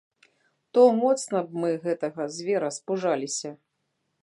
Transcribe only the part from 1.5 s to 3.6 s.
б мы гэтага звера спужаліся!